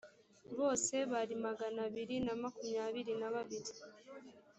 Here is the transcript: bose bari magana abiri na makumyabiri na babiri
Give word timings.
bose 0.59 0.95
bari 1.11 1.35
magana 1.45 1.79
abiri 1.87 2.15
na 2.25 2.33
makumyabiri 2.41 3.13
na 3.21 3.29
babiri 3.35 3.71